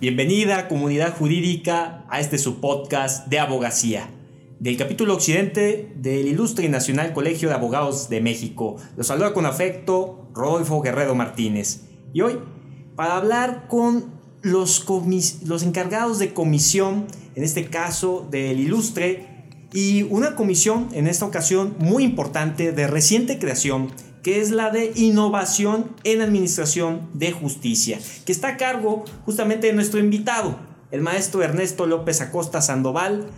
Bienvenida 0.00 0.68
comunidad 0.68 1.16
jurídica 1.18 2.04
a 2.08 2.20
este 2.20 2.38
subpodcast 2.38 3.26
de 3.26 3.40
abogacía 3.40 4.08
del 4.60 4.76
capítulo 4.76 5.12
occidente 5.14 5.92
del 5.96 6.28
Ilustre 6.28 6.66
y 6.66 6.68
Nacional 6.68 7.12
Colegio 7.12 7.48
de 7.48 7.56
Abogados 7.56 8.08
de 8.08 8.20
México. 8.20 8.76
Los 8.96 9.08
saluda 9.08 9.34
con 9.34 9.44
afecto 9.44 10.30
Rodolfo 10.34 10.80
Guerrero 10.82 11.16
Martínez. 11.16 11.80
Y 12.12 12.20
hoy, 12.20 12.38
para 12.94 13.16
hablar 13.16 13.66
con 13.66 14.12
los, 14.40 14.86
los 15.44 15.62
encargados 15.64 16.20
de 16.20 16.32
comisión, 16.32 17.08
en 17.34 17.42
este 17.42 17.66
caso 17.66 18.24
del 18.30 18.60
Ilustre, 18.60 19.48
y 19.72 20.04
una 20.04 20.36
comisión 20.36 20.90
en 20.92 21.08
esta 21.08 21.24
ocasión 21.24 21.74
muy 21.80 22.04
importante 22.04 22.70
de 22.70 22.86
reciente 22.86 23.40
creación, 23.40 23.88
que 24.28 24.42
es 24.42 24.50
la 24.50 24.68
de 24.68 24.92
innovación 24.94 25.86
en 26.04 26.20
administración 26.20 27.08
de 27.14 27.32
justicia, 27.32 27.98
que 28.26 28.32
está 28.32 28.48
a 28.48 28.56
cargo 28.58 29.06
justamente 29.24 29.68
de 29.68 29.72
nuestro 29.72 30.00
invitado, 30.00 30.58
el 30.90 31.00
maestro 31.00 31.42
Ernesto 31.42 31.86
López 31.86 32.20
Acosta 32.20 32.60
Sandoval, 32.60 33.30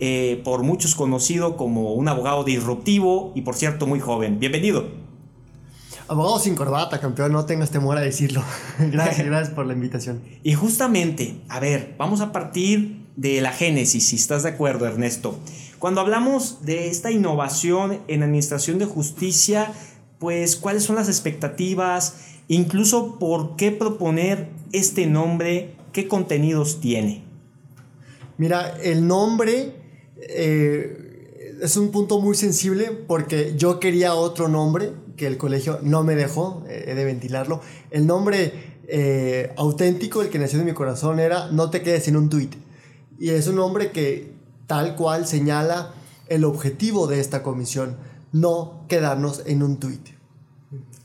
eh, 0.00 0.40
por 0.46 0.62
muchos 0.62 0.94
conocido 0.94 1.58
como 1.58 1.92
un 1.92 2.08
abogado 2.08 2.44
disruptivo 2.44 3.30
y 3.34 3.42
por 3.42 3.56
cierto 3.56 3.86
muy 3.86 4.00
joven. 4.00 4.40
Bienvenido. 4.40 4.86
Abogado 6.08 6.38
sin 6.38 6.54
corbata, 6.54 6.98
campeón, 6.98 7.32
no 7.32 7.44
tengas 7.44 7.68
temor 7.68 7.98
a 7.98 8.00
decirlo. 8.00 8.42
gracias, 8.78 9.26
gracias 9.26 9.54
por 9.54 9.66
la 9.66 9.74
invitación. 9.74 10.22
Y 10.44 10.54
justamente, 10.54 11.42
a 11.50 11.60
ver, 11.60 11.94
vamos 11.98 12.22
a 12.22 12.32
partir 12.32 13.04
de 13.16 13.42
la 13.42 13.52
génesis, 13.52 14.06
si 14.06 14.16
estás 14.16 14.44
de 14.44 14.48
acuerdo, 14.48 14.86
Ernesto. 14.86 15.38
Cuando 15.78 16.00
hablamos 16.00 16.64
de 16.64 16.88
esta 16.88 17.10
innovación 17.10 18.00
en 18.08 18.22
administración 18.22 18.78
de 18.78 18.86
justicia, 18.86 19.72
pues 20.18 20.56
cuáles 20.56 20.84
son 20.84 20.96
las 20.96 21.08
expectativas, 21.08 22.16
incluso 22.48 23.18
por 23.18 23.56
qué 23.56 23.70
proponer 23.70 24.48
este 24.72 25.06
nombre, 25.06 25.74
qué 25.92 26.08
contenidos 26.08 26.80
tiene. 26.80 27.24
Mira, 28.36 28.76
el 28.82 29.06
nombre 29.06 29.74
eh, 30.16 31.56
es 31.60 31.76
un 31.76 31.90
punto 31.90 32.20
muy 32.20 32.36
sensible 32.36 32.90
porque 33.06 33.54
yo 33.56 33.80
quería 33.80 34.14
otro 34.14 34.48
nombre 34.48 34.92
que 35.16 35.26
el 35.26 35.36
colegio 35.36 35.80
no 35.82 36.04
me 36.04 36.14
dejó, 36.14 36.64
eh, 36.68 36.84
he 36.88 36.94
de 36.94 37.04
ventilarlo. 37.04 37.60
El 37.90 38.06
nombre 38.06 38.80
eh, 38.86 39.52
auténtico, 39.56 40.22
el 40.22 40.28
que 40.28 40.38
nació 40.38 40.60
en 40.60 40.66
mi 40.66 40.72
corazón, 40.72 41.20
era 41.20 41.50
No 41.50 41.70
te 41.70 41.82
quedes 41.82 42.08
en 42.08 42.16
un 42.16 42.30
tuit. 42.30 42.54
Y 43.18 43.30
es 43.30 43.48
un 43.48 43.56
nombre 43.56 43.90
que 43.90 44.32
tal 44.66 44.94
cual 44.94 45.26
señala 45.26 45.94
el 46.28 46.44
objetivo 46.44 47.06
de 47.06 47.20
esta 47.20 47.42
comisión 47.42 47.96
no 48.32 48.84
quedarnos 48.88 49.42
en 49.46 49.62
un 49.62 49.78
tuit. 49.78 50.17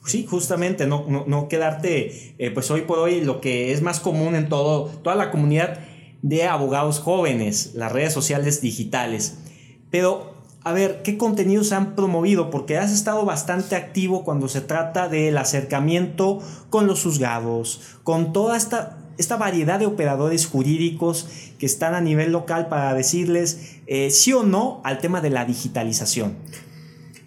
Sí, 0.05 0.25
justamente, 0.29 0.85
no, 0.85 1.05
no, 1.27 1.47
quedarte, 1.47 2.35
eh, 2.37 2.51
pues 2.51 2.69
hoy 2.71 2.81
por 2.81 2.99
hoy 2.99 3.21
lo 3.21 3.39
que 3.39 3.71
es 3.71 3.81
más 3.81 4.01
común 4.01 4.35
en 4.35 4.49
todo, 4.49 4.87
toda 5.01 5.15
la 5.15 5.31
comunidad 5.31 5.79
de 6.21 6.45
abogados 6.45 6.99
jóvenes, 6.99 7.71
las 7.75 7.91
redes 7.91 8.13
sociales 8.13 8.61
digitales. 8.61 9.37
Pero, 9.91 10.33
a 10.63 10.73
ver, 10.73 11.03
¿qué 11.03 11.17
contenidos 11.17 11.71
han 11.71 11.95
promovido? 11.95 12.49
Porque 12.49 12.77
has 12.77 12.91
estado 12.91 13.23
bastante 13.23 13.77
activo 13.77 14.25
cuando 14.25 14.49
se 14.49 14.59
trata 14.59 15.07
del 15.07 15.37
acercamiento 15.37 16.39
con 16.69 16.85
los 16.85 17.03
juzgados, 17.03 17.81
con 18.03 18.33
toda 18.33 18.57
esta, 18.57 18.97
esta 19.17 19.37
variedad 19.37 19.79
de 19.79 19.85
operadores 19.85 20.47
jurídicos 20.47 21.27
que 21.59 21.65
están 21.65 21.93
a 21.93 22.01
nivel 22.01 22.31
local 22.31 22.67
para 22.67 22.93
decirles 22.93 23.77
eh, 23.87 24.09
sí 24.11 24.33
o 24.33 24.43
no 24.43 24.81
al 24.83 24.99
tema 24.99 25.21
de 25.21 25.29
la 25.29 25.45
digitalización. 25.45 26.35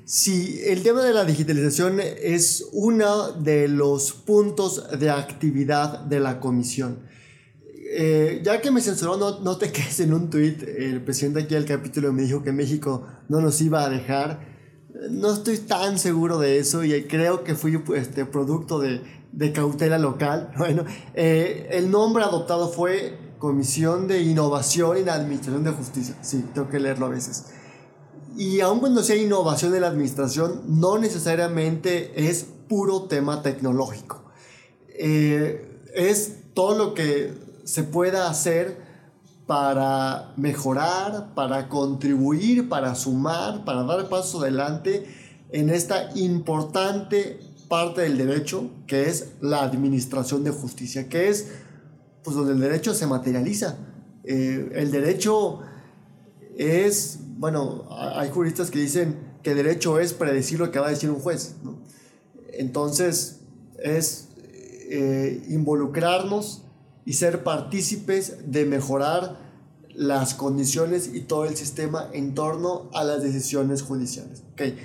Sí, 0.09 0.61
el 0.65 0.85
tema 0.85 1.03
de 1.03 1.13
la 1.13 1.25
digitalización 1.25 1.99
es 1.99 2.69
uno 2.71 3.33
de 3.33 3.67
los 3.67 4.13
puntos 4.13 4.85
de 5.01 5.11
actividad 5.11 5.99
de 5.99 6.21
la 6.21 6.39
comisión. 6.39 7.01
Eh, 7.91 8.41
ya 8.45 8.61
que 8.61 8.71
me 8.71 8.81
censuró, 8.81 9.17
no, 9.17 9.41
no, 9.41 9.59
te 9.59 9.73
quedes 9.73 9.99
en 9.99 10.15
un 10.15 10.31
tuit. 10.31 10.63
El 10.63 11.03
presidente 11.03 11.41
aquí 11.43 11.55
del 11.55 11.65
capítulo 11.65 12.13
me 12.13 12.23
dijo 12.23 12.45
que 12.45 12.53
México 12.53 13.05
no 13.29 13.41
nos 13.41 13.61
iba 13.61 13.85
a 13.85 13.89
dejar. 13.89 14.47
No 15.11 15.33
estoy 15.33 15.59
tan 15.59 15.99
seguro 15.99 16.39
de 16.39 16.59
eso 16.59 16.85
y 16.85 17.03
creo 17.09 17.43
que 17.43 17.57
fui 17.57 17.83
este, 17.97 18.27
producto 18.27 18.79
de, 18.79 19.01
de 19.33 19.51
cautela 19.51 19.99
local. 19.99 20.53
Bueno, 20.57 20.85
eh, 21.15 21.67
el 21.73 21.91
nombre 21.91 22.23
adoptado 22.23 22.69
fue 22.69 23.19
Comisión 23.41 24.07
de 24.07 24.23
Innovación 24.23 25.05
la 25.05 25.15
Administración 25.15 25.65
de 25.65 25.73
Justicia. 25.73 26.15
Sí, 26.23 26.45
tengo 26.55 26.69
que 26.69 26.79
leerlo 26.79 27.07
a 27.07 27.09
veces. 27.09 27.47
Y 28.37 28.61
aun 28.61 28.81
cuando 28.81 29.03
sea 29.03 29.17
innovación 29.17 29.75
en 29.75 29.81
la 29.81 29.89
administración, 29.89 30.63
no 30.67 30.99
necesariamente 30.99 32.29
es 32.29 32.47
puro 32.69 33.03
tema 33.03 33.43
tecnológico. 33.43 34.25
Eh, 34.89 35.83
es 35.95 36.37
todo 36.55 36.77
lo 36.77 36.95
que 36.95 37.33
se 37.65 37.83
pueda 37.83 38.29
hacer 38.29 38.85
para 39.47 40.33
mejorar, 40.37 41.35
para 41.35 41.69
contribuir, 41.69 42.69
para 42.69 42.95
sumar, 42.95 43.65
para 43.65 43.85
dar 43.85 44.09
paso 44.09 44.41
adelante 44.41 45.07
en 45.51 45.71
esta 45.71 46.11
importante 46.17 47.39
parte 47.69 48.03
del 48.03 48.19
derecho 48.19 48.71
que 48.87 49.09
es 49.09 49.33
la 49.41 49.63
administración 49.63 50.45
de 50.45 50.51
justicia, 50.51 51.09
que 51.09 51.29
es 51.29 51.49
pues 52.23 52.37
donde 52.37 52.53
el 52.53 52.61
derecho 52.61 52.95
se 52.95 53.07
materializa. 53.07 53.77
Eh, 54.25 54.73
el 54.75 54.91
derecho 54.91 55.61
es, 56.57 57.21
bueno, 57.37 57.87
hay 57.91 58.31
juristas 58.31 58.71
que 58.71 58.79
dicen 58.79 59.17
que 59.43 59.55
derecho 59.55 59.99
es 59.99 60.13
predecir 60.13 60.59
lo 60.59 60.71
que 60.71 60.79
va 60.79 60.89
a 60.89 60.91
decir 60.91 61.11
un 61.11 61.21
juez. 61.21 61.57
Entonces, 62.53 63.41
es 63.83 64.29
eh, 64.91 65.45
involucrarnos 65.49 66.63
y 67.05 67.13
ser 67.13 67.45
partícipes 67.45 68.51
de 68.51 68.65
mejorar 68.65 69.39
las 69.95 70.35
condiciones 70.35 71.11
y 71.15 71.21
todo 71.21 71.45
el 71.45 71.57
sistema 71.57 72.09
en 72.13 72.35
torno 72.35 72.91
a 72.93 73.05
las 73.05 73.23
decisiones 73.23 73.83
judiciales. 73.83 74.43
Okay. 74.53 74.77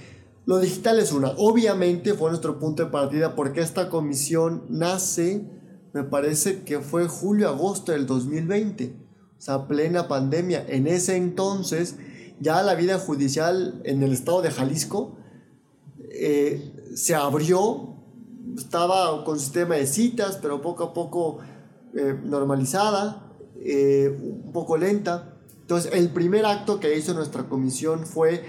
Lo 0.46 0.60
digital 0.60 1.00
es 1.00 1.12
una. 1.12 1.34
Obviamente 1.38 2.14
fue 2.14 2.30
nuestro 2.30 2.60
punto 2.60 2.86
de 2.86 2.92
partida 2.92 3.36
porque 3.36 3.62
esta 3.62 3.90
comisión 3.90 4.64
nace, 4.70 5.46
me 5.94 6.04
parece 6.04 6.64
que 6.64 6.80
fue 6.80 7.08
julio-agosto 7.08 7.92
del 7.92 8.06
2020 8.06 9.02
o 9.42 9.44
sea, 9.44 9.68
plena 9.68 10.08
pandemia. 10.08 10.64
En 10.68 10.86
ese 10.86 11.16
entonces, 11.16 11.96
ya 12.42 12.64
la 12.64 12.74
vida 12.74 12.98
judicial 12.98 13.82
en 13.86 14.02
el 14.02 14.12
estado 14.12 14.42
de 14.42 14.50
Jalisco 14.50 15.16
eh, 16.10 16.74
se 16.96 17.14
abrió, 17.14 17.96
estaba 18.58 19.24
con 19.24 19.40
sistema 19.40 19.76
de 19.76 19.86
citas, 19.86 20.40
pero 20.42 20.62
poco 20.62 20.84
a 20.84 20.94
poco 20.94 21.38
eh, 21.96 22.20
normalizada, 22.24 23.32
eh, 23.64 24.18
un 24.22 24.52
poco 24.52 24.76
lenta. 24.76 25.38
Entonces, 25.62 25.94
el 25.94 26.10
primer 26.10 26.46
acto 26.48 26.80
que 26.80 26.98
hizo 26.98 27.14
nuestra 27.14 27.48
comisión 27.48 28.06
fue 28.06 28.44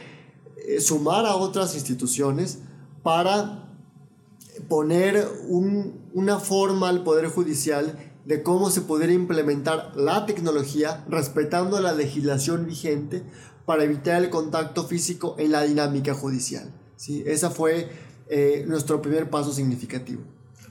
sumar 0.80 1.26
a 1.26 1.36
otras 1.36 1.74
instituciones 1.74 2.60
para 3.03 3.69
poner 4.69 5.28
una 5.48 6.38
forma 6.38 6.88
al 6.88 7.03
Poder 7.03 7.26
Judicial 7.26 7.98
de 8.24 8.42
cómo 8.42 8.70
se 8.70 8.82
podría 8.82 9.14
implementar 9.14 9.92
la 9.97 10.26
tecnología 10.26 11.04
respetando 11.09 11.80
la 11.80 11.92
legislación 11.92 12.66
vigente 12.66 13.24
para 13.64 13.84
evitar 13.84 14.22
el 14.22 14.30
contacto 14.30 14.84
físico 14.84 15.36
en 15.38 15.52
la 15.52 15.62
dinámica 15.62 16.14
judicial. 16.14 16.72
¿sí? 16.96 17.22
Ese 17.26 17.50
fue 17.50 17.88
eh, 18.28 18.64
nuestro 18.66 19.02
primer 19.02 19.30
paso 19.30 19.52
significativo. 19.52 20.22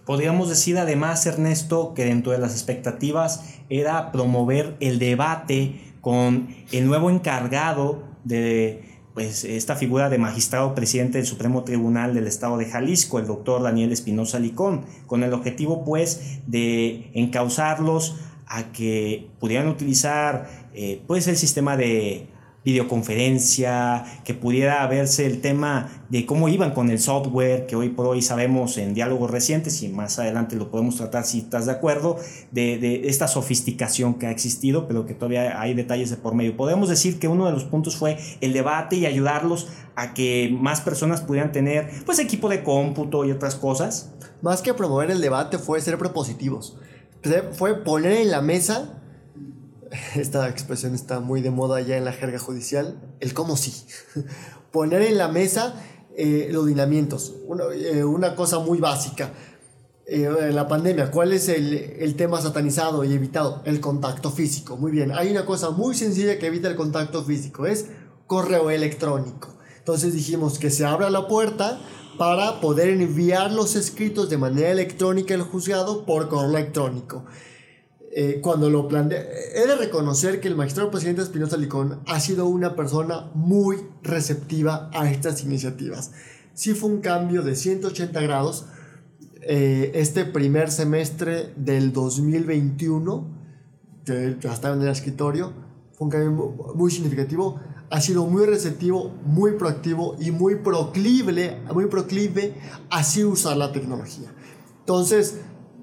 Podríamos 0.06 0.50
decir 0.50 0.78
además, 0.78 1.26
Ernesto, 1.26 1.94
que 1.94 2.06
dentro 2.06 2.32
de 2.32 2.40
las 2.40 2.54
expectativas 2.54 3.44
era 3.70 4.12
promover 4.12 4.76
el 4.80 5.00
debate 5.00 5.94
con 6.02 6.56
el 6.72 6.88
nuevo 6.88 7.10
encargado 7.10 8.04
de 8.24 8.84
pues 9.14 9.44
esta 9.44 9.76
figura 9.76 10.10
de 10.10 10.18
magistrado 10.18 10.74
presidente 10.74 11.18
del 11.18 11.28
Supremo 11.28 11.64
Tribunal 11.64 12.14
del 12.14 12.28
Estado 12.28 12.58
de 12.58 12.66
Jalisco, 12.66 13.20
el 13.20 13.28
doctor 13.28 13.62
Daniel 13.62 13.92
Espinosa 13.92 14.40
Licón, 14.40 14.86
con 15.06 15.24
el 15.24 15.34
objetivo 15.34 15.84
pues 15.84 16.42
de 16.48 17.12
encauzarlos 17.14 18.16
a 18.48 18.72
que 18.72 19.30
pudieran 19.40 19.68
utilizar 19.68 20.70
eh, 20.74 21.02
pues 21.08 21.28
el 21.28 21.38
sistema 21.38 21.78
de 21.78 22.28
videoconferencia, 22.64 24.06
que 24.24 24.34
pudiera 24.34 24.86
verse 24.86 25.26
el 25.26 25.42
tema 25.42 26.04
de 26.10 26.26
cómo 26.26 26.48
iban 26.48 26.72
con 26.72 26.92
el 26.92 27.00
software, 27.00 27.66
que 27.66 27.76
hoy 27.76 27.90
por 27.90 28.06
hoy 28.06 28.22
sabemos 28.22 28.78
en 28.78 28.94
diálogos 28.94 29.32
recientes 29.32 29.82
y 29.82 29.90
más 29.90 30.20
adelante 30.20 30.56
lo 30.56 30.70
podemos 30.70 30.98
tratar 30.98 31.26
si 31.26 31.40
estás 31.40 31.66
de 31.66 31.72
acuerdo, 31.72 32.18
de, 32.52 32.78
de, 32.78 33.08
esta 33.08 33.28
sofisticación 33.28 34.16
que 34.16 34.28
ha 34.28 34.32
existido, 34.32 34.88
pero 34.88 35.06
que 35.06 35.16
todavía 35.16 35.60
hay 35.60 35.74
detalles 35.74 36.12
de 36.12 36.18
por 36.18 36.36
medio. 36.36 36.56
Podemos 36.56 36.90
decir 36.90 37.18
que 37.18 37.28
uno 37.28 37.48
de 37.48 37.52
los 37.52 37.64
puntos 37.64 37.96
fue 37.96 38.18
el 38.42 38.54
debate 38.54 38.98
y 38.98 39.06
ayudarlos 39.06 39.68
a 39.96 40.14
que 40.14 40.56
más 40.60 40.82
personas 40.82 41.22
pudieran 41.22 41.52
tener 41.52 41.90
pues 42.06 42.20
equipo 42.20 42.48
de 42.48 42.64
cómputo 42.64 43.26
y 43.26 43.32
otras 43.32 43.56
cosas. 43.56 44.12
Más 44.42 44.62
que 44.62 44.74
promover 44.74 45.10
el 45.10 45.22
debate 45.22 45.58
fue 45.58 45.82
ser 45.82 45.98
propositivos. 45.98 46.78
Fue 47.54 47.84
poner 47.84 48.14
en 48.14 48.32
la 48.32 48.42
mesa 48.42 49.01
esta 50.16 50.48
expresión 50.50 50.96
está 50.96 51.20
muy 51.20 51.42
de 51.42 51.52
moda 51.52 51.82
ya 51.82 51.98
en 51.98 52.06
la 52.06 52.14
jerga 52.14 52.40
judicial, 52.40 53.00
el 53.20 53.34
cómo 53.34 53.58
sí. 53.58 53.86
Poner 54.72 55.02
en 55.02 55.18
la 55.18 55.28
mesa 55.28 55.76
eh, 56.16 56.50
los 56.52 56.66
lineamientos, 56.66 57.34
una, 57.48 57.66
eh, 57.74 58.04
una, 58.04 58.36
cosa 58.36 58.60
muy 58.60 58.80
básica. 58.80 59.32
eh, 60.08 60.52
la 60.54 60.68
pandemia, 60.68 61.12
¿cuál 61.12 61.34
es 61.34 61.50
el, 61.50 61.74
el, 61.74 62.16
tema 62.16 62.42
satanizado 62.42 63.04
y 63.04 63.14
evitado? 63.14 63.62
El 63.66 63.80
contacto 63.80 64.32
físico. 64.32 64.78
Muy 64.78 64.92
bien, 64.92 65.12
hay 65.12 65.30
una 65.32 65.46
cosa 65.46 65.72
muy 65.72 65.96
sencilla 65.96 66.40
que 66.40 66.48
evita 66.48 66.70
el 66.70 66.76
contacto 66.76 67.24
físico, 67.24 67.66
es 67.66 67.88
correo 68.28 68.70
electrónico. 68.72 69.58
Entonces 69.80 70.14
dijimos 70.14 70.58
que 70.58 70.70
se 70.70 70.86
abra 70.86 71.10
la 71.10 71.28
puerta 71.28 71.82
para 72.18 72.62
poder 72.62 72.90
enviar 72.90 73.52
los 73.52 73.76
escritos 73.76 74.30
de 74.30 74.38
manera 74.38 74.70
electrónica 74.70 75.34
al 75.34 75.42
juzgado 75.42 76.06
por 76.06 76.30
correo 76.30 76.52
electrónico. 76.52 77.26
Eh, 78.14 78.40
cuando 78.42 78.70
lo 78.70 78.90
planteé, 78.90 79.26
he 79.56 79.66
de 79.66 79.76
reconocer 79.76 80.42
que 80.42 80.50
el 80.50 80.56
magistrado 80.56 80.92
presidente 80.92 81.22
Espinosa 81.22 81.56
Licón 81.56 82.02
ha 82.08 82.20
sido 82.20 82.46
una 82.48 82.76
persona 82.76 83.32
muy 83.34 83.78
receptiva 84.04 84.90
a 84.94 85.10
estas 85.10 85.44
iniciativas. 85.44 86.12
Sí 86.54 86.74
fue 86.74 86.90
un 86.90 87.00
cambio 87.00 87.42
de 87.42 87.56
180 87.56 88.20
grados. 88.20 88.66
Eh, 89.44 89.94
este 89.96 90.26
primer 90.26 90.72
semestre 90.72 91.54
del 91.56 91.94
2021, 91.94 93.28
que 94.06 94.36
ya 94.42 94.54
estaba 94.54 94.76
en 94.76 94.82
el 94.82 94.90
escritorio, 94.90 95.54
fue 95.94 96.06
un 96.06 96.12
cambio 96.12 96.74
muy 96.76 96.92
significativo. 96.92 97.62
Ha 97.90 98.02
sido 98.02 98.26
muy 98.26 98.46
receptivo, 98.46 99.16
muy 99.24 99.54
proactivo 99.54 100.18
y 100.20 100.32
muy 100.32 100.56
proclive, 100.56 101.62
muy 101.74 101.86
proclive 101.86 102.56
así 102.90 103.24
usar 103.24 103.56
la 103.56 103.72
tecnología. 103.72 104.34
Entonces, 104.80 105.38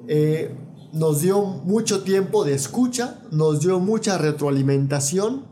eh, 0.09 0.55
nos 0.93 1.21
dio 1.21 1.43
mucho 1.43 2.03
tiempo 2.03 2.45
de 2.45 2.55
escucha, 2.55 3.21
nos 3.31 3.61
dio 3.61 3.79
mucha 3.81 4.19
retroalimentación, 4.19 5.47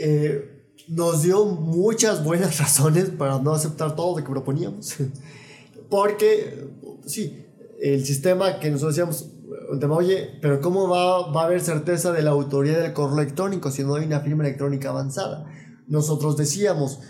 eh, 0.00 0.64
nos 0.88 1.22
dio 1.22 1.44
muchas 1.44 2.24
buenas 2.24 2.58
razones 2.60 3.10
para 3.10 3.38
no 3.38 3.52
aceptar 3.52 3.96
todo 3.96 4.16
lo 4.16 4.24
que 4.24 4.30
proponíamos. 4.30 4.96
Porque, 5.90 6.68
sí, 7.06 7.44
el 7.80 8.04
sistema 8.04 8.58
que 8.58 8.70
nosotros 8.70 8.96
decíamos, 8.96 9.30
oye, 9.90 10.38
pero 10.40 10.60
¿cómo 10.60 10.88
va, 10.88 11.30
va 11.30 11.42
a 11.42 11.44
haber 11.46 11.60
certeza 11.60 12.12
de 12.12 12.22
la 12.22 12.30
autoría 12.30 12.78
del 12.78 12.92
correo 12.92 13.18
electrónico 13.18 13.70
si 13.70 13.84
no 13.84 13.94
hay 13.94 14.06
una 14.06 14.20
firma 14.20 14.44
electrónica 14.44 14.88
avanzada? 14.88 15.46
Nosotros 15.86 16.36
decíamos, 16.36 17.00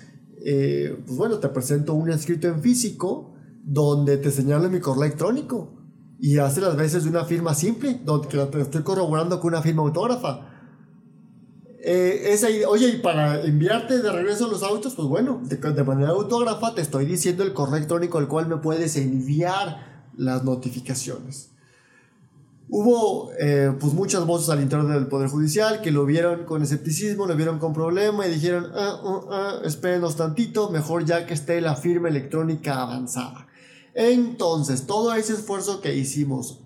eh, 0.44 0.98
pues 1.06 1.16
bueno, 1.16 1.38
te 1.38 1.48
presento 1.48 1.94
un 1.94 2.10
escrito 2.10 2.48
en 2.48 2.60
físico 2.60 3.34
donde 3.62 4.18
te 4.18 4.30
señalo 4.30 4.68
mi 4.68 4.80
correo 4.80 5.04
electrónico 5.04 5.83
y 6.20 6.38
hace 6.38 6.60
las 6.60 6.76
veces 6.76 7.04
de 7.04 7.10
una 7.10 7.24
firma 7.24 7.54
simple, 7.54 8.00
donde 8.04 8.28
que 8.28 8.38
te 8.38 8.60
estoy 8.60 8.82
corroborando 8.82 9.40
con 9.40 9.52
una 9.52 9.62
firma 9.62 9.82
autógrafa. 9.82 10.50
Eh, 11.86 12.64
oye, 12.66 12.88
y 12.88 12.96
para 12.98 13.42
enviarte 13.42 14.00
de 14.00 14.10
regreso 14.10 14.48
los 14.48 14.62
autos, 14.62 14.94
pues 14.94 15.06
bueno, 15.06 15.42
de, 15.42 15.84
manera 15.84 16.10
autógrafa 16.10 16.74
te 16.74 16.80
estoy 16.80 17.04
diciendo 17.04 17.42
el 17.42 17.52
correo 17.52 17.76
electrónico 17.76 18.16
al 18.16 18.26
cual 18.26 18.48
me 18.48 18.56
puedes 18.56 18.96
enviar 18.96 20.08
las 20.16 20.44
notificaciones. 20.44 21.50
Hubo 22.70 23.30
eh, 23.38 23.72
pues 23.78 23.92
muchas 23.92 24.24
voces 24.24 24.48
al 24.48 24.62
interior 24.62 24.88
del 24.88 25.08
Poder 25.08 25.28
Judicial 25.28 25.82
que 25.82 25.90
lo 25.90 26.06
vieron 26.06 26.46
con 26.46 26.62
escepticismo, 26.62 27.26
lo 27.26 27.36
vieron 27.36 27.58
con 27.58 27.74
problema 27.74 28.26
y 28.26 28.30
dijeron, 28.30 28.68
ah, 28.74 29.02
ah, 29.30 29.54
espérenos 29.64 30.16
tantito, 30.16 30.70
mejor 30.70 31.04
ya 31.04 31.26
que 31.26 31.34
esté 31.34 31.60
la 31.60 31.76
firma 31.76 32.08
electrónica 32.08 32.80
avanzada. 32.80 33.46
Entonces, 33.94 34.86
todo 34.86 35.14
ese 35.14 35.34
esfuerzo 35.34 35.80
que 35.80 35.94
hicimos, 35.94 36.60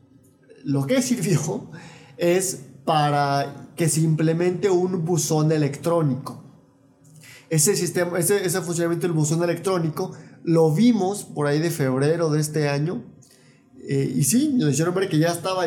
lo 0.64 0.86
que 0.86 1.02
sirvió 1.02 1.70
es 2.16 2.64
para 2.84 3.68
que 3.76 3.88
se 3.88 4.00
implemente 4.00 4.70
un 4.70 5.04
buzón 5.04 5.52
electrónico. 5.52 6.42
Ese 7.50 7.76
sistema, 7.76 8.18
ese, 8.18 8.60
funcionamiento 8.60 9.06
del 9.06 9.14
buzón 9.14 9.42
electrónico 9.42 10.12
lo 10.42 10.72
vimos 10.72 11.24
por 11.24 11.46
ahí 11.46 11.58
de 11.58 11.70
febrero 11.70 12.30
de 12.30 12.40
este 12.40 12.68
año. 12.68 13.04
Eh, 13.88 14.12
y 14.16 14.24
sí, 14.24 14.52
nos 14.54 14.70
hicieron 14.70 14.94
ver 14.94 15.08
que 15.08 15.18
ya 15.18 15.28
estaba 15.28 15.66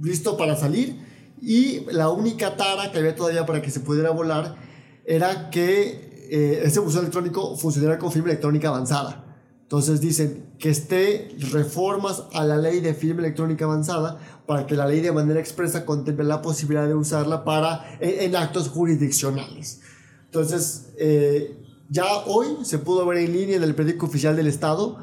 listo 0.00 0.36
para 0.36 0.56
salir. 0.56 1.00
Y 1.40 1.80
la 1.92 2.10
única 2.10 2.56
tara 2.56 2.92
que 2.92 2.98
había 2.98 3.16
todavía 3.16 3.44
para 3.44 3.60
que 3.60 3.70
se 3.70 3.80
pudiera 3.80 4.10
volar 4.10 4.56
era 5.04 5.50
que 5.50 6.28
eh, 6.30 6.62
ese 6.64 6.78
buzón 6.80 7.00
electrónico 7.00 7.56
funcionara 7.56 7.98
con 7.98 8.12
firma 8.12 8.28
electrónica 8.28 8.68
avanzada. 8.68 9.21
Entonces 9.72 10.02
dicen 10.02 10.52
que 10.58 10.68
esté 10.68 11.34
reformas 11.50 12.24
a 12.34 12.44
la 12.44 12.58
ley 12.58 12.80
de 12.80 12.92
firma 12.92 13.22
electrónica 13.22 13.64
avanzada 13.64 14.18
para 14.46 14.66
que 14.66 14.76
la 14.76 14.86
ley 14.86 15.00
de 15.00 15.12
manera 15.12 15.40
expresa 15.40 15.86
contemple 15.86 16.24
la 16.24 16.42
posibilidad 16.42 16.86
de 16.86 16.94
usarla 16.94 17.42
para, 17.42 17.96
en, 17.98 18.36
actos 18.36 18.68
jurisdiccionales. 18.68 19.80
Entonces, 20.26 20.88
eh, 20.98 21.56
ya 21.88 22.04
hoy 22.26 22.48
se 22.64 22.80
pudo 22.80 23.06
ver 23.06 23.16
en 23.16 23.32
línea 23.32 23.56
en 23.56 23.62
el 23.62 23.74
periódico 23.74 24.04
oficial 24.04 24.36
del 24.36 24.48
Estado, 24.48 24.98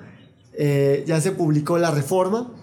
eh, 0.54 1.04
ya 1.08 1.20
se 1.20 1.32
publicó 1.32 1.80
la 1.80 1.90
reforma. 1.90 2.54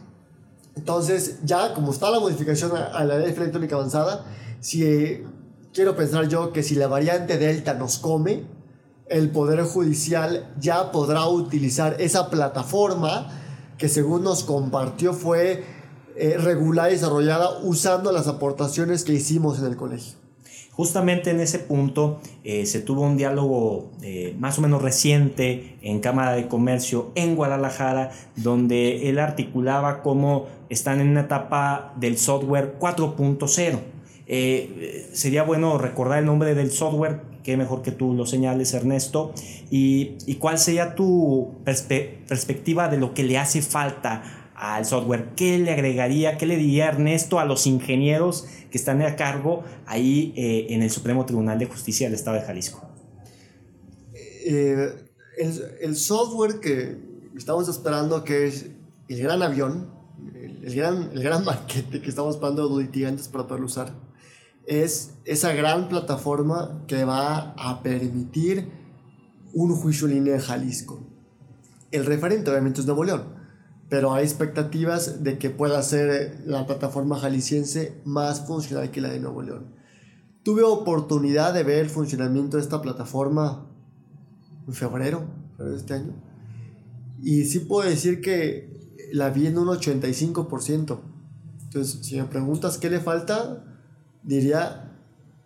Entonces, 0.77 1.41
ya 1.43 1.75
como 1.75 1.91
está 1.91 2.09
la 2.13 2.21
modificación 2.21 2.71
a, 2.77 3.03
la 3.03 3.17
ley 3.17 3.27
de 3.27 3.33
firma 3.33 3.47
electrónica 3.47 3.75
avanzada, 3.75 4.25
si 4.61 4.85
eh, 4.85 5.27
quiero 5.75 5.97
pensar 5.97 6.29
yo 6.29 6.53
que 6.53 6.63
si 6.63 6.77
la 6.77 6.87
variante 6.87 7.37
Delta 7.37 7.75
nos 7.75 7.99
come, 7.99 8.45
el 9.09 9.31
Poder 9.31 9.63
Judicial 9.63 10.53
ya 10.59 10.91
podrá 10.93 11.27
utilizar 11.29 11.97
esa 12.01 12.29
plataforma 12.31 13.29
que 13.79 13.89
según 13.89 14.25
nos 14.25 14.45
compartió 14.45 15.13
fue 15.13 15.65
eh, 16.17 16.37
regulada 16.39 16.91
y 16.91 16.95
desarrollada 16.95 17.59
usando 17.63 18.11
las 18.11 18.27
aportaciones 18.27 19.05
que 19.05 19.13
hicimos 19.13 19.59
en 19.59 19.67
el 19.67 19.77
colegio. 19.77 20.15
Justamente 20.73 21.31
en 21.31 21.41
ese 21.41 21.59
punto 21.59 22.21
eh, 22.45 22.67
se 22.67 22.81
tuvo 22.81 23.03
un 23.03 23.17
diálogo 23.17 23.93
eh, 24.03 24.37
más 24.39 24.59
o 24.59 24.63
menos 24.63 24.83
reciente 24.83 25.79
en 25.81 26.01
Cámara 26.01 26.33
de 26.33 26.49
Comercio 26.49 27.13
en 27.15 27.35
Guadalajara, 27.35 28.11
donde 28.37 29.09
él 29.09 29.19
articulaba 29.19 30.03
cómo 30.03 30.47
están 30.69 31.01
en 31.01 31.09
una 31.09 31.23
etapa 31.23 31.95
del 31.97 32.19
software 32.19 32.77
4.0. 32.79 33.96
sería 34.27 35.43
bueno 35.45 35.79
recordar 35.79 36.19
el 36.19 36.27
nombre 36.27 36.55
del 36.55 36.71
software 36.71 37.21
qué 37.47 37.57
mejor 37.57 37.83
que 37.83 37.93
tú 37.93 38.13
lo 38.13 38.27
señales, 38.27 38.75
Ernesto, 38.75 39.33
y, 39.71 40.17
y 40.27 40.35
cuál 40.35 40.59
sería 40.59 40.97
tu 40.97 41.55
perspectiva 41.65 42.89
de 42.89 42.97
lo 42.97 43.15
que 43.15 43.23
le 43.23 43.39
hace 43.39 43.63
falta 43.63 44.51
al 44.57 44.85
software, 44.85 45.29
qué 45.37 45.57
le 45.59 45.71
agregaría, 45.71 46.39
qué 46.39 46.47
le 46.47 46.57
diría 46.57 46.89
Ernesto 46.89 47.39
a 47.39 47.45
los 47.45 47.69
ingenieros 47.69 48.47
que 48.69 48.77
están 48.77 49.01
a 49.01 49.15
cargo 49.15 49.63
ahí 49.87 50.33
eh, 50.37 50.67
en 50.71 50.83
el 50.83 50.91
Supremo 50.91 51.25
Tribunal 51.25 51.57
de 51.61 51.67
Justicia 51.67 52.09
del 52.09 52.17
Estado 52.17 52.39
de 52.39 52.43
Jalisco. 52.43 52.85
Eh, 54.13 54.93
el, 55.39 55.63
el, 55.83 55.95
software 55.95 56.59
que 56.59 56.99
estamos 57.37 57.69
esperando, 57.69 58.25
que 58.25 58.49
es 58.49 58.67
el 59.09 59.23
gran 59.23 59.41
avión, 59.45 59.93
el, 60.35 60.75
gran, 60.75 61.11
el 61.13 61.23
gran 61.23 61.45
que 61.69 62.09
estamos 62.09 62.35
esperando 62.35 62.69
los 62.69 62.81
litigantes 62.81 63.29
para 63.29 63.47
poderlo 63.47 63.67
usar, 63.67 64.06
es 64.67 65.15
esa 65.25 65.53
gran 65.53 65.89
plataforma 65.89 66.83
que 66.87 67.05
va 67.05 67.53
a 67.53 67.83
permitir 67.83 68.69
un 69.53 69.75
juicio 69.75 70.07
en 70.09 70.15
línea 70.15 70.35
en 70.35 70.41
Jalisco. 70.41 71.01
El 71.91 72.05
referente 72.05 72.51
obviamente 72.51 72.81
es 72.81 72.87
Nuevo 72.87 73.05
León, 73.05 73.25
pero 73.89 74.13
hay 74.13 74.25
expectativas 74.25 75.23
de 75.23 75.39
que 75.39 75.51
pueda 75.51 75.81
ser 75.83 76.43
la 76.45 76.67
plataforma 76.67 77.19
jalisciense 77.19 78.01
más 78.05 78.47
funcional 78.47 78.91
que 78.91 79.01
la 79.01 79.09
de 79.09 79.21
Nuevo 79.21 79.43
León. 79.43 79.75
Tuve 80.43 80.63
oportunidad 80.63 81.55
de 81.55 81.63
ver 81.63 81.79
el 81.79 81.91
funcionamiento 81.91 82.57
de 82.57 82.63
esta 82.63 82.83
plataforma 82.83 83.67
en 84.67 84.75
febrero, 84.75 85.25
de 85.59 85.77
este 85.77 85.95
año, 85.95 86.15
y 87.23 87.45
sí 87.45 87.61
puedo 87.61 87.89
decir 87.89 88.21
que 88.21 88.77
la 89.13 89.31
vi 89.31 89.47
en 89.47 89.59
un 89.59 89.69
85%. 89.69 91.01
Entonces, 91.65 92.07
si 92.07 92.17
me 92.17 92.25
preguntas 92.25 92.79
qué 92.79 92.91
le 92.91 93.01
falta, 93.01 93.76
diría 94.27 94.93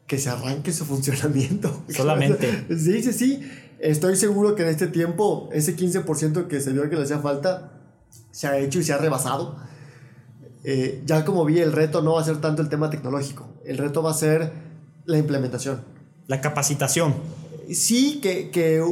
que 0.06 0.18
se 0.18 0.28
arranque 0.28 0.72
su 0.72 0.84
funcionamiento. 0.86 1.84
Solamente. 1.88 2.66
sí, 2.76 3.02
sí, 3.02 3.12
sí. 3.12 3.50
Estoy 3.78 4.16
seguro 4.16 4.54
que 4.56 4.62
en 4.62 4.68
este 4.68 4.88
tiempo 4.88 5.48
ese 5.52 5.76
15% 5.76 6.48
que 6.48 6.60
se 6.60 6.72
vio 6.72 6.88
que 6.90 6.96
le 6.96 7.02
hacía 7.02 7.20
falta 7.20 7.72
se 8.30 8.46
ha 8.46 8.58
hecho 8.58 8.80
y 8.80 8.84
se 8.84 8.92
ha 8.92 8.98
rebasado. 8.98 9.56
Eh, 10.64 11.02
ya 11.06 11.24
como 11.24 11.44
vi, 11.44 11.60
el 11.60 11.72
reto 11.72 12.02
no 12.02 12.14
va 12.14 12.20
a 12.20 12.24
ser 12.24 12.40
tanto 12.40 12.60
el 12.60 12.68
tema 12.68 12.90
tecnológico, 12.90 13.48
el 13.64 13.78
reto 13.78 14.02
va 14.02 14.10
a 14.10 14.14
ser 14.14 14.52
la 15.06 15.16
implementación. 15.16 15.80
La 16.26 16.42
capacitación. 16.42 17.14
Sí, 17.72 18.20
que, 18.20 18.50
que, 18.50 18.84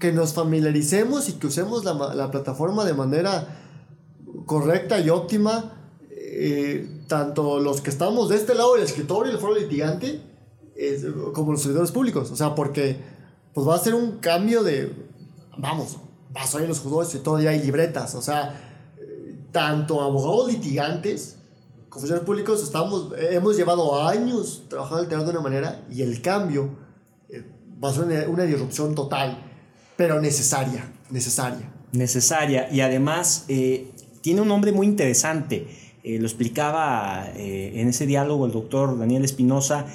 que 0.00 0.12
nos 0.12 0.34
familiaricemos 0.34 1.28
y 1.28 1.34
que 1.34 1.46
usemos 1.46 1.84
la, 1.84 1.94
la 2.14 2.30
plataforma 2.32 2.84
de 2.84 2.94
manera 2.94 3.60
correcta 4.46 4.98
y 4.98 5.10
óptima 5.10 5.76
eh, 6.10 6.95
tanto 7.06 7.60
los 7.60 7.80
que 7.80 7.90
estamos 7.90 8.28
de 8.28 8.36
este 8.36 8.54
lado 8.54 8.74
del 8.74 8.84
escritorio, 8.84 9.32
el 9.32 9.38
foro 9.38 9.54
litigante, 9.54 10.20
como 11.32 11.52
los 11.52 11.62
servidores 11.62 11.92
públicos. 11.92 12.30
O 12.30 12.36
sea, 12.36 12.54
porque 12.54 12.96
pues 13.52 13.66
va 13.66 13.76
a 13.76 13.78
ser 13.78 13.94
un 13.94 14.18
cambio 14.18 14.62
de, 14.62 14.92
vamos, 15.56 15.96
vas 16.32 16.54
a 16.54 16.62
ir 16.62 16.68
los 16.68 16.80
juzgados 16.80 17.14
y 17.14 17.18
todavía 17.18 17.50
hay 17.50 17.62
libretas. 17.62 18.14
O 18.14 18.22
sea, 18.22 18.84
tanto 19.52 20.02
abogados 20.02 20.52
litigantes 20.52 21.36
como 21.88 22.06
servidores 22.06 22.26
públicos 22.26 22.62
estamos, 22.62 23.12
hemos 23.18 23.56
llevado 23.56 24.06
años 24.06 24.64
trabajando 24.68 25.02
alterando 25.02 25.32
de 25.32 25.38
una 25.38 25.48
manera 25.48 25.86
y 25.90 26.02
el 26.02 26.20
cambio 26.20 26.68
eh, 27.30 27.42
va 27.82 27.88
a 27.88 27.92
ser 27.94 28.04
una, 28.04 28.28
una 28.28 28.42
disrupción 28.42 28.94
total, 28.94 29.38
pero 29.96 30.20
necesaria, 30.20 30.92
necesaria. 31.10 31.72
Necesaria. 31.92 32.68
Y 32.70 32.80
además... 32.80 33.44
Eh, 33.48 33.92
tiene 34.26 34.40
un 34.40 34.48
nombre 34.48 34.72
muy 34.72 34.88
interesante. 34.88 35.68
Lo 36.06 36.24
explicaba 36.24 37.28
en 37.34 37.88
ese 37.88 38.06
diálogo 38.06 38.46
el 38.46 38.52
doctor 38.52 38.98
Daniel 38.98 39.24
Espinosa. 39.24 39.86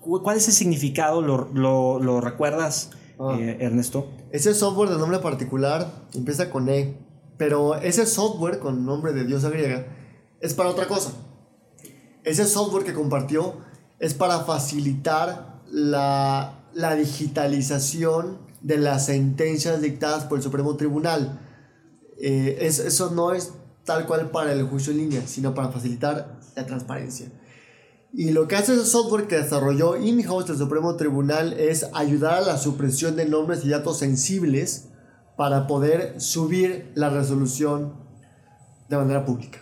¿Cuál 0.00 0.36
es 0.36 0.48
el 0.48 0.54
significado? 0.54 1.22
¿Lo, 1.22 2.20
recuerdas, 2.20 2.90
ah. 3.18 3.36
Ernesto? 3.38 4.08
Ese 4.30 4.54
software 4.54 4.90
de 4.90 4.98
nombre 4.98 5.18
particular 5.18 6.06
empieza 6.14 6.50
con 6.50 6.68
E, 6.68 6.96
pero 7.36 7.76
ese 7.76 8.06
software 8.06 8.58
con 8.58 8.84
nombre 8.84 9.12
de 9.12 9.24
diosa 9.24 9.50
griega 9.50 9.86
es 10.40 10.54
para 10.54 10.70
otra 10.70 10.86
cosa. 10.86 11.12
Ese 12.24 12.46
software 12.46 12.84
que 12.84 12.94
compartió 12.94 13.54
es 13.98 14.14
para 14.14 14.40
facilitar 14.40 15.62
la, 15.70 16.60
digitalización 16.96 18.38
de 18.60 18.78
las 18.78 19.06
sentencias 19.06 19.80
dictadas 19.80 20.24
por 20.24 20.38
el 20.38 20.44
Supremo 20.44 20.76
Tribunal. 20.76 21.40
Eh, 22.20 22.58
eso 22.60 23.10
no 23.10 23.32
es 23.32 23.52
tal 23.84 24.06
cual 24.06 24.30
para 24.30 24.52
el 24.52 24.62
juicio 24.64 24.92
en 24.92 24.98
línea, 24.98 25.26
sino 25.26 25.54
para 25.54 25.70
facilitar 25.70 26.38
la 26.56 26.66
transparencia. 26.66 27.30
Y 28.12 28.30
lo 28.30 28.46
que 28.46 28.56
hace 28.56 28.74
ese 28.74 28.84
software 28.84 29.26
que 29.26 29.36
desarrolló 29.36 29.96
in-house 29.96 30.48
el 30.50 30.56
Supremo 30.56 30.96
Tribunal 30.96 31.52
es 31.54 31.86
ayudar 31.94 32.34
a 32.34 32.40
la 32.42 32.58
supresión 32.58 33.16
de 33.16 33.26
nombres 33.26 33.64
y 33.64 33.68
datos 33.70 33.98
sensibles 33.98 34.88
para 35.36 35.66
poder 35.66 36.20
subir 36.20 36.92
la 36.94 37.10
resolución 37.10 37.94
de 38.88 38.96
manera 38.96 39.24
pública. 39.24 39.58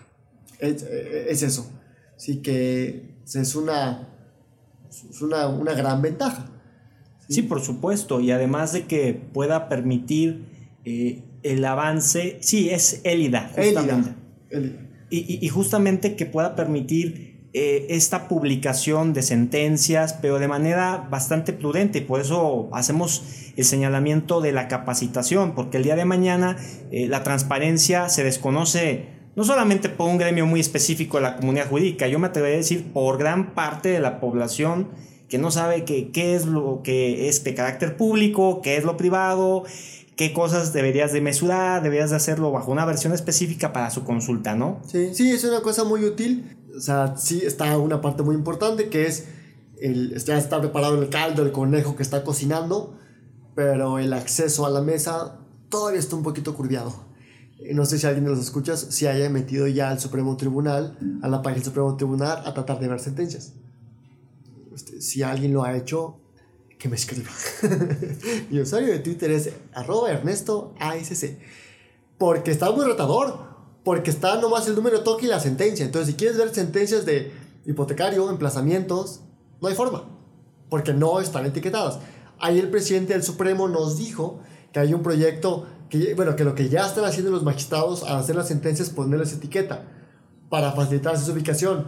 Es, 0.58 0.82
es 0.82 1.42
eso. 1.42 1.66
Así 2.14 2.42
que 2.42 3.16
es 3.24 3.54
una, 3.54 4.08
es 4.90 5.22
una, 5.22 5.48
una 5.48 5.72
gran 5.72 6.02
ventaja. 6.02 6.52
¿sí? 7.28 7.42
por 7.42 7.60
supuesto. 7.60 8.20
Y 8.20 8.30
además 8.30 8.72
de 8.72 8.86
que 8.86 9.14
pueda 9.14 9.68
permitir 9.68 10.46
eh, 10.84 11.24
el 11.42 11.64
avance. 11.64 12.38
Sí, 12.40 12.70
es 12.70 13.00
Elida. 13.04 13.50
Justamente. 13.56 14.10
Y, 15.10 15.44
y, 15.44 15.48
justamente 15.48 16.16
que 16.16 16.24
pueda 16.24 16.56
permitir 16.56 17.32
eh, 17.54 17.88
esta 17.90 18.28
publicación 18.28 19.12
de 19.12 19.20
sentencias, 19.20 20.14
pero 20.14 20.38
de 20.38 20.48
manera 20.48 21.06
bastante 21.10 21.52
prudente. 21.52 22.00
Por 22.00 22.22
eso 22.22 22.70
hacemos 22.72 23.22
el 23.56 23.64
señalamiento 23.66 24.40
de 24.40 24.52
la 24.52 24.68
capacitación, 24.68 25.54
porque 25.54 25.76
el 25.76 25.82
día 25.82 25.94
de 25.94 26.06
mañana 26.06 26.56
eh, 26.90 27.08
la 27.08 27.22
transparencia 27.22 28.08
se 28.08 28.24
desconoce 28.24 29.06
no 29.36 29.44
solamente 29.44 29.90
por 29.90 30.08
un 30.08 30.16
gremio 30.16 30.46
muy 30.46 30.60
específico 30.60 31.18
de 31.18 31.24
la 31.24 31.36
comunidad 31.36 31.68
jurídica, 31.68 32.06
yo 32.06 32.18
me 32.18 32.28
atrevería 32.28 32.56
a 32.56 32.58
decir 32.58 32.92
por 32.92 33.18
gran 33.18 33.54
parte 33.54 33.90
de 33.90 34.00
la 34.00 34.18
población 34.18 34.88
que 35.28 35.36
no 35.36 35.50
sabe 35.50 35.84
qué 35.84 36.34
es 36.34 36.46
lo 36.46 36.82
que 36.82 37.28
es 37.28 37.44
de 37.44 37.54
carácter 37.54 37.96
público, 37.96 38.60
qué 38.62 38.76
es 38.76 38.84
lo 38.84 38.98
privado, 38.98 39.64
qué 40.28 40.32
cosas 40.32 40.72
deberías 40.72 41.12
de 41.12 41.20
mesurar, 41.20 41.82
deberías 41.82 42.10
de 42.10 42.16
hacerlo 42.16 42.50
bajo 42.50 42.70
una 42.70 42.84
versión 42.84 43.12
específica 43.12 43.72
para 43.72 43.90
su 43.90 44.04
consulta, 44.04 44.54
¿no? 44.54 44.80
Sí, 44.86 45.14
sí, 45.14 45.30
es 45.30 45.44
una 45.44 45.60
cosa 45.60 45.84
muy 45.84 46.04
útil. 46.04 46.56
O 46.76 46.80
sea, 46.80 47.16
sí 47.16 47.42
está 47.44 47.76
una 47.78 48.00
parte 48.00 48.22
muy 48.22 48.34
importante 48.34 48.88
que 48.88 49.06
es 49.06 49.26
el, 49.80 50.16
ya 50.24 50.38
está 50.38 50.60
preparado 50.60 51.00
el 51.02 51.08
caldo, 51.08 51.42
el 51.42 51.52
conejo 51.52 51.96
que 51.96 52.02
está 52.02 52.24
cocinando, 52.24 52.98
pero 53.54 53.98
el 53.98 54.12
acceso 54.12 54.64
a 54.64 54.70
la 54.70 54.80
mesa 54.80 55.40
todavía 55.68 56.00
está 56.00 56.16
un 56.16 56.22
poquito 56.22 56.54
curviado 56.54 57.12
no 57.72 57.84
sé 57.84 57.98
si 57.98 58.06
alguien 58.06 58.24
de 58.24 58.30
los 58.30 58.40
escuchas 58.40 58.80
se 58.80 59.08
haya 59.08 59.28
metido 59.30 59.66
ya 59.68 59.90
al 59.90 60.00
Supremo 60.00 60.36
Tribunal, 60.36 60.98
a 61.22 61.28
la 61.28 61.42
página 61.42 61.56
del 61.56 61.64
Supremo 61.64 61.96
Tribunal, 61.96 62.42
a 62.44 62.54
tratar 62.54 62.80
de 62.80 62.88
ver 62.88 63.00
sentencias. 63.00 63.54
Este, 64.74 65.00
si 65.00 65.22
alguien 65.22 65.52
lo 65.52 65.64
ha 65.64 65.76
hecho, 65.76 66.18
que 66.82 66.88
me 66.88 66.96
escriba. 66.96 67.30
Mi 68.50 68.58
usuario 68.58 68.88
de 68.88 68.98
Twitter 68.98 69.30
es 69.30 69.50
arroba 69.72 70.10
Ernesto 70.10 70.74
ASC. 70.80 71.38
Porque 72.18 72.50
está 72.50 72.72
muy 72.72 72.84
retador. 72.84 73.38
Porque 73.84 74.10
está 74.10 74.40
nomás 74.40 74.66
el 74.66 74.74
número 74.74 75.04
toque 75.04 75.26
y 75.26 75.28
la 75.28 75.38
sentencia. 75.38 75.84
Entonces, 75.84 76.08
si 76.08 76.16
quieres 76.16 76.36
ver 76.36 76.52
sentencias 76.52 77.06
de 77.06 77.32
hipotecario, 77.66 78.28
emplazamientos, 78.28 79.20
no 79.60 79.68
hay 79.68 79.76
forma. 79.76 80.08
Porque 80.70 80.92
no 80.92 81.20
están 81.20 81.46
etiquetadas. 81.46 82.00
Ahí 82.40 82.58
el 82.58 82.68
presidente 82.68 83.12
del 83.12 83.22
Supremo 83.22 83.68
nos 83.68 83.96
dijo 83.96 84.40
que 84.72 84.80
hay 84.80 84.92
un 84.92 85.04
proyecto 85.04 85.68
que, 85.88 86.14
bueno, 86.14 86.34
que 86.34 86.42
lo 86.42 86.56
que 86.56 86.68
ya 86.68 86.84
están 86.84 87.04
haciendo 87.04 87.30
los 87.30 87.44
magistrados 87.44 88.02
al 88.02 88.16
hacer 88.16 88.34
las 88.34 88.48
sentencias 88.48 88.88
es 88.88 88.94
ponerles 88.94 89.32
etiqueta 89.32 89.84
para 90.48 90.72
facilitar 90.72 91.16
su 91.16 91.30
ubicación. 91.30 91.86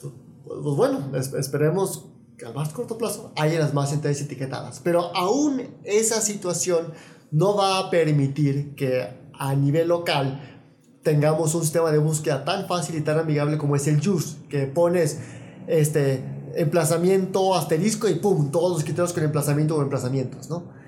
Pues, 0.00 0.14
pues 0.44 0.76
bueno, 0.76 1.10
esperemos 1.16 2.11
que 2.36 2.46
a 2.46 2.52
más 2.52 2.70
corto 2.70 2.98
plazo 2.98 3.32
haya 3.36 3.58
las 3.58 3.74
más 3.74 3.90
sentencias 3.90 4.26
etiquetadas. 4.26 4.80
Pero 4.80 5.14
aún 5.16 5.62
esa 5.84 6.20
situación 6.20 6.92
no 7.30 7.56
va 7.56 7.78
a 7.78 7.90
permitir 7.90 8.74
que 8.74 9.08
a 9.32 9.54
nivel 9.54 9.88
local 9.88 10.62
tengamos 11.02 11.54
un 11.54 11.62
sistema 11.62 11.90
de 11.90 11.98
búsqueda 11.98 12.44
tan 12.44 12.66
fácil 12.66 12.96
y 12.96 13.00
tan 13.00 13.18
amigable 13.18 13.58
como 13.58 13.76
es 13.76 13.86
el 13.86 14.00
JUS, 14.00 14.36
que 14.48 14.66
pones 14.66 15.18
este 15.66 16.24
emplazamiento 16.54 17.54
asterisco 17.54 18.08
y 18.08 18.16
pum, 18.16 18.50
todos 18.50 18.72
los 18.72 18.84
criterios 18.84 19.12
con 19.12 19.24
emplazamiento 19.24 19.76
o 19.76 19.82
emplazamientos, 19.82 20.50
¿no? 20.50 20.82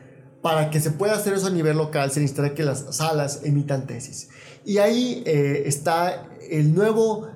para 0.44 0.68
que 0.68 0.78
se 0.78 0.90
pueda 0.90 1.14
hacer 1.14 1.32
eso 1.32 1.46
a 1.46 1.50
nivel 1.50 1.78
local 1.78 2.10
se 2.10 2.20
necesita 2.20 2.54
que 2.54 2.64
las 2.64 2.94
salas 2.94 3.40
emitan 3.44 3.86
tesis. 3.86 4.28
Y 4.66 4.76
ahí 4.76 5.22
eh, 5.24 5.62
está 5.64 6.28
el 6.50 6.74
nuevo, 6.74 7.28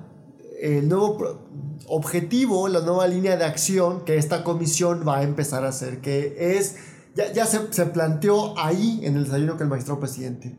el 0.61 0.87
nuevo 0.87 1.47
objetivo, 1.87 2.67
la 2.67 2.81
nueva 2.81 3.07
línea 3.07 3.37
de 3.37 3.45
acción 3.45 4.05
que 4.05 4.17
esta 4.17 4.43
comisión 4.43 5.03
va 5.07 5.19
a 5.19 5.23
empezar 5.23 5.65
a 5.65 5.69
hacer, 5.69 6.01
que 6.01 6.57
es, 6.57 6.75
ya, 7.15 7.31
ya 7.31 7.45
se, 7.45 7.71
se, 7.71 7.85
planteó 7.87 8.57
ahí 8.57 8.99
en 9.03 9.15
el 9.15 9.25
desayuno 9.25 9.57
que 9.57 9.63
el 9.63 9.69
magistrado 9.69 9.99
presidente, 9.99 10.57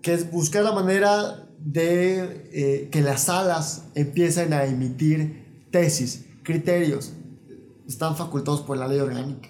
que 0.00 0.14
es 0.14 0.30
buscar 0.30 0.64
la 0.64 0.72
manera 0.72 1.48
de 1.58 2.48
eh, 2.52 2.88
que 2.90 3.02
las 3.02 3.24
salas 3.24 3.84
empiecen 3.94 4.52
a 4.52 4.64
emitir 4.64 5.66
tesis, 5.70 6.26
criterios, 6.42 7.12
están 7.86 8.16
facultados 8.16 8.62
por 8.62 8.76
la 8.76 8.88
ley 8.88 8.98
orgánica. 8.98 9.48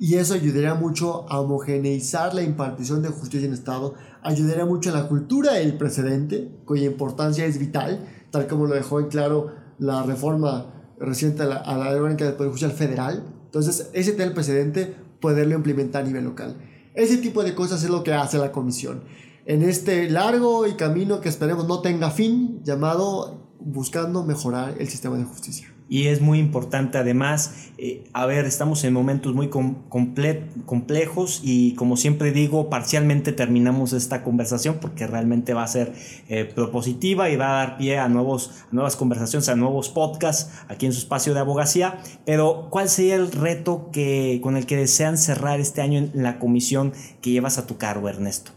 Y 0.00 0.16
eso 0.16 0.34
ayudaría 0.34 0.74
mucho 0.74 1.30
a 1.30 1.40
homogeneizar 1.40 2.34
la 2.34 2.42
impartición 2.42 3.02
de 3.02 3.10
justicia 3.10 3.46
en 3.46 3.54
Estado, 3.54 3.94
ayudaría 4.22 4.66
mucho 4.66 4.90
a 4.90 4.94
la 4.94 5.08
cultura 5.08 5.54
del 5.54 5.76
precedente, 5.76 6.50
cuya 6.64 6.86
importancia 6.86 7.44
es 7.46 7.58
vital, 7.58 8.06
tal 8.34 8.48
como 8.48 8.66
lo 8.66 8.74
dejó 8.74 8.98
en 8.98 9.06
claro 9.06 9.52
la 9.78 10.02
reforma 10.02 10.66
reciente 10.98 11.42
a 11.42 11.46
la, 11.46 11.56
a 11.56 11.78
la 11.78 11.92
del 11.92 12.34
Poder 12.34 12.50
Judicial 12.50 12.72
Federal. 12.72 13.22
Entonces, 13.44 13.90
ese 13.92 14.12
del 14.12 14.32
precedente, 14.32 14.92
poderlo 15.20 15.54
implementar 15.54 16.02
a 16.02 16.06
nivel 16.06 16.24
local. 16.24 16.56
Ese 16.94 17.18
tipo 17.18 17.44
de 17.44 17.54
cosas 17.54 17.82
es 17.84 17.90
lo 17.90 18.02
que 18.02 18.12
hace 18.12 18.38
la 18.38 18.50
comisión. 18.50 19.04
En 19.46 19.62
este 19.62 20.10
largo 20.10 20.66
y 20.66 20.74
camino 20.74 21.20
que 21.20 21.28
esperemos 21.28 21.68
no 21.68 21.80
tenga 21.80 22.10
fin, 22.10 22.60
llamado 22.64 23.54
buscando 23.60 24.24
mejorar 24.24 24.74
el 24.80 24.88
sistema 24.88 25.16
de 25.16 25.24
justicia 25.24 25.73
y 25.88 26.06
es 26.06 26.20
muy 26.20 26.38
importante. 26.38 26.98
Además, 26.98 27.70
eh, 27.78 28.04
a 28.12 28.26
ver, 28.26 28.46
estamos 28.46 28.84
en 28.84 28.92
momentos 28.92 29.34
muy 29.34 29.48
complejos 29.48 31.40
y 31.42 31.74
como 31.74 31.96
siempre 31.96 32.32
digo, 32.32 32.70
parcialmente 32.70 33.32
terminamos 33.32 33.92
esta 33.92 34.22
conversación 34.22 34.78
porque 34.80 35.06
realmente 35.06 35.54
va 35.54 35.62
a 35.62 35.68
ser 35.68 35.92
eh, 36.28 36.44
propositiva 36.44 37.28
y 37.30 37.36
va 37.36 37.50
a 37.50 37.66
dar 37.66 37.76
pie 37.76 37.98
a, 37.98 38.08
nuevos, 38.08 38.64
nuevas 38.70 38.96
conversaciones, 38.96 39.48
a 39.48 39.56
nuevos 39.56 39.90
podcasts 39.90 40.50
aquí 40.68 40.86
en 40.86 40.92
su 40.92 41.00
espacio 41.00 41.34
de 41.34 41.40
abogacía, 41.40 41.98
pero 42.24 42.68
¿cuál 42.70 42.88
sería 42.88 43.16
el 43.16 43.30
reto 43.30 43.90
que, 43.92 44.40
con 44.42 44.56
el 44.56 44.66
que 44.66 44.76
desean 44.76 45.18
cerrar 45.18 45.60
este 45.60 45.82
año 45.82 45.98
en 45.98 46.22
la 46.22 46.38
comisión 46.38 46.92
que 47.20 47.30
llevas 47.30 47.58
a 47.58 47.66
tu 47.66 47.76
cargo, 47.76 48.08
Ernesto? 48.08 48.52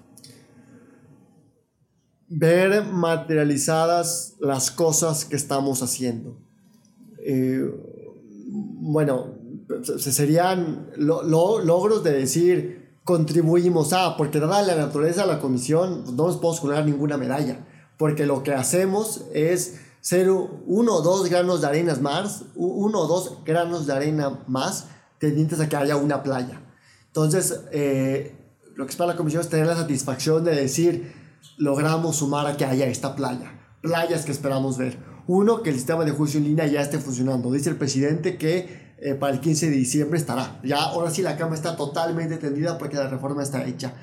Ver 2.29 2.83
materializadas 2.83 4.35
las 4.41 4.69
cosas 4.69 5.23
que 5.23 5.37
estamos 5.37 5.81
haciendo 5.81 6.46
eh, 7.29 7.69
bueno, 8.79 9.35
serían 9.83 10.89
logros 10.95 12.01
de 12.01 12.13
decir 12.13 12.87
contribuimos 13.03 13.91
a, 13.91 14.15
porque 14.15 14.39
dada 14.39 14.61
la 14.61 14.75
naturaleza 14.75 15.21
de 15.21 15.27
la 15.27 15.39
comisión, 15.39 16.03
pues, 16.03 16.15
no 16.15 16.27
nos 16.27 16.37
podemos 16.37 16.61
colgar 16.61 16.85
ninguna 16.85 17.17
medalla, 17.17 17.65
porque 17.97 18.25
lo 18.25 18.43
que 18.43 18.53
hacemos 18.53 19.25
es 19.33 19.81
ser 19.99 20.29
uno 20.29 20.95
o 20.95 21.01
dos 21.01 21.29
granos 21.29 21.61
de 21.61 21.67
arena 21.67 21.95
más, 22.01 22.45
uno 22.55 22.99
o 22.99 23.07
dos 23.07 23.43
granos 23.43 23.87
de 23.87 23.93
arena 23.93 24.39
más, 24.47 24.87
tendientes 25.19 25.59
a 25.59 25.67
que 25.67 25.75
haya 25.75 25.97
una 25.97 26.23
playa. 26.23 26.61
Entonces, 27.07 27.61
eh, 27.71 28.35
lo 28.75 28.85
que 28.85 28.91
espera 28.91 29.07
la 29.07 29.17
comisión 29.17 29.41
es 29.41 29.49
tener 29.49 29.67
la 29.67 29.75
satisfacción 29.75 30.45
de 30.45 30.55
decir, 30.55 31.13
logramos 31.57 32.17
sumar 32.17 32.47
a 32.47 32.55
que 32.55 32.63
haya 32.63 32.85
esta 32.87 33.15
playa, 33.15 33.51
playas 33.81 34.23
que 34.23 34.31
esperamos 34.31 34.77
ver. 34.77 35.16
Uno, 35.27 35.61
que 35.61 35.69
el 35.69 35.75
sistema 35.75 36.05
de 36.05 36.11
juicio 36.11 36.39
en 36.39 36.45
línea 36.45 36.65
ya 36.67 36.81
esté 36.81 36.99
funcionando. 36.99 37.51
Dice 37.51 37.69
el 37.69 37.75
presidente 37.75 38.37
que 38.37 38.87
eh, 38.99 39.13
para 39.13 39.33
el 39.33 39.41
15 39.41 39.69
de 39.69 39.75
diciembre 39.75 40.17
estará. 40.17 40.59
Ya 40.63 40.81
ahora 40.81 41.11
sí 41.11 41.21
la 41.21 41.37
cama 41.37 41.53
está 41.53 41.75
totalmente 41.75 42.37
tendida 42.37 42.77
porque 42.77 42.95
la 42.95 43.07
reforma 43.07 43.43
está 43.43 43.65
hecha. 43.65 43.93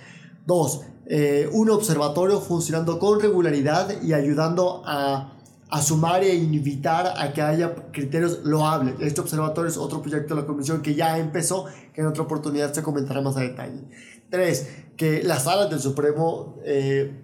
Dos, 0.46 0.82
eh, 1.06 1.48
un 1.52 1.70
observatorio 1.70 2.40
funcionando 2.40 2.98
con 2.98 3.20
regularidad 3.20 4.02
y 4.02 4.12
ayudando 4.12 4.82
a, 4.84 5.32
a, 5.70 5.82
sumar 5.82 6.22
e 6.22 6.34
invitar 6.34 7.14
a 7.16 7.32
que 7.32 7.40
haya 7.40 7.74
criterios 7.90 8.40
loables. 8.44 8.96
Este 9.00 9.22
observatorio 9.22 9.70
es 9.70 9.78
otro 9.78 10.02
proyecto 10.02 10.34
de 10.34 10.42
la 10.42 10.46
comisión 10.46 10.82
que 10.82 10.94
ya 10.94 11.18
empezó, 11.18 11.64
que 11.94 12.02
en 12.02 12.06
otra 12.06 12.22
oportunidad 12.22 12.72
se 12.74 12.82
comentará 12.82 13.22
más 13.22 13.36
a 13.38 13.40
detalle. 13.40 13.80
Tres, 14.28 14.68
que 14.96 15.22
las 15.22 15.44
salas 15.44 15.70
del 15.70 15.80
Supremo... 15.80 16.58
Eh, 16.64 17.23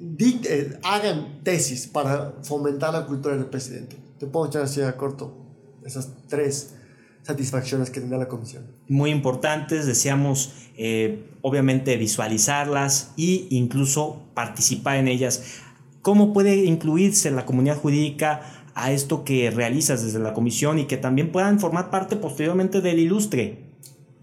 eh, 0.00 0.78
hagan 0.82 1.40
tesis 1.42 1.86
para 1.86 2.34
fomentar 2.42 2.92
la 2.92 3.06
cultura 3.06 3.36
del 3.36 3.46
presidente. 3.46 3.96
Te 4.18 4.26
puedo 4.26 4.46
echar 4.46 4.62
así 4.62 4.80
a 4.80 4.96
corto 4.96 5.36
esas 5.84 6.10
tres 6.28 6.74
satisfacciones 7.22 7.90
que 7.90 8.00
tendrá 8.00 8.18
la 8.18 8.28
comisión. 8.28 8.64
Muy 8.88 9.10
importantes, 9.10 9.86
deseamos 9.86 10.52
eh, 10.76 11.30
obviamente 11.42 11.96
visualizarlas 11.96 13.12
e 13.18 13.46
incluso 13.50 14.22
participar 14.34 14.96
en 14.96 15.08
ellas. 15.08 15.60
¿Cómo 16.02 16.32
puede 16.32 16.64
incluirse 16.64 17.30
la 17.30 17.44
comunidad 17.44 17.76
jurídica 17.76 18.40
a 18.74 18.92
esto 18.92 19.24
que 19.24 19.50
realizas 19.50 20.02
desde 20.02 20.18
la 20.18 20.32
comisión 20.32 20.78
y 20.78 20.86
que 20.86 20.96
también 20.96 21.30
puedan 21.30 21.60
formar 21.60 21.90
parte 21.90 22.16
posteriormente 22.16 22.80
del 22.80 22.98
ilustre? 22.98 23.74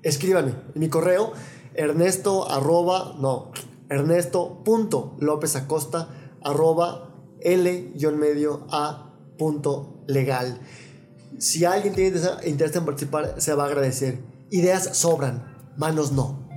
Escríbanme 0.01 0.53
en 0.73 0.79
mi 0.79 0.89
correo 0.89 1.33
ernesto 1.75 2.49
arroba, 2.49 3.15
no, 3.19 3.51
ernesto 3.89 4.63
punto 4.63 5.15
lópez 5.19 5.55
acosta 5.55 6.09
arroba 6.43 7.15
l 7.41 7.93
medio 8.17 8.67
a 8.69 9.13
punto 9.37 10.03
legal. 10.07 10.59
Si 11.37 11.65
alguien 11.65 11.93
tiene 11.93 12.19
interés 12.45 12.75
en 12.75 12.85
participar, 12.85 13.35
se 13.37 13.53
va 13.53 13.65
a 13.65 13.67
agradecer. 13.67 14.19
Ideas 14.49 14.97
sobran, 14.97 15.73
manos 15.77 16.11
no. 16.11 16.47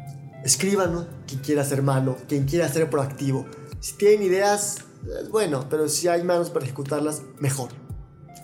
Escríbanos 0.45 1.07
quien 1.27 1.41
quiera 1.41 1.65
ser 1.65 1.83
mano, 1.83 2.17
quien 2.29 2.47
quiera 2.47 2.69
ser 2.69 2.89
proactivo. 2.89 3.45
Si 3.81 3.97
tienen 3.97 4.23
ideas, 4.23 4.79
bueno, 5.31 5.67
pero 5.69 5.89
si 5.89 6.09
hay 6.09 6.23
manos 6.23 6.51
para 6.51 6.65
ejecutarlas, 6.65 7.23
mejor. 7.39 7.80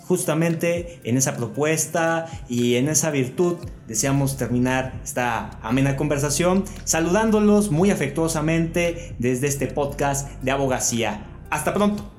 Justamente 0.06 1.00
en 1.04 1.16
esa 1.16 1.36
propuesta 1.36 2.26
y 2.48 2.76
en 2.76 2.88
esa 2.88 3.10
virtud 3.10 3.56
deseamos 3.88 4.36
terminar 4.36 5.00
esta 5.02 5.58
amena 5.62 5.96
conversación 5.96 6.64
saludándolos 6.84 7.70
muy 7.70 7.90
afectuosamente 7.90 9.14
desde 9.18 9.48
este 9.48 9.66
podcast 9.66 10.30
de 10.42 10.50
abogacía. 10.52 11.26
Hasta 11.50 11.74
pronto. 11.74 12.15